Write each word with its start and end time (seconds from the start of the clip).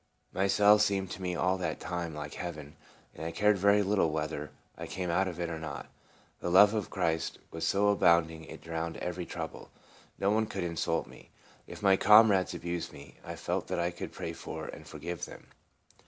My 0.33 0.47
cell 0.47 0.79
seemed 0.79 1.11
to 1.11 1.21
me 1.21 1.35
all 1.35 1.59
that 1.59 1.79
time 1.79 2.15
like 2.15 2.33
heaven, 2.33 2.75
and 3.13 3.23
I 3.23 3.29
cared 3.31 3.59
very 3.59 3.83
little 3.83 4.09
wheth 4.09 4.33
er 4.33 4.49
I 4.75 4.81
ever 4.85 4.91
came 4.91 5.11
out 5.11 5.27
of 5.27 5.39
it 5.39 5.47
or 5.47 5.59
not. 5.59 5.89
The 6.39 6.49
love 6.49 6.73
of 6.73 6.89
Christ 6.89 7.37
was 7.51 7.67
so 7.67 7.87
abounding 7.89 8.45
it 8.45 8.61
drowned 8.63 8.97
every 8.97 9.27
trouble. 9.27 9.69
No 10.17 10.31
one 10.31 10.47
could 10.47 10.63
insult 10.63 11.05
me. 11.05 11.29
If 11.67 11.83
my 11.83 11.97
comrades 11.97 12.55
abused 12.55 12.91
me, 12.91 13.19
I 13.23 13.35
felt 13.35 13.67
that 13.67 13.79
I 13.79 13.91
could 13.91 14.11
pray 14.11 14.33
for 14.33 14.65
and 14.69 14.87
forgive 14.87 15.25
them. 15.25 15.45